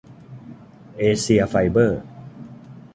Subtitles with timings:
[0.97, 2.01] เอเซียไฟเบอร์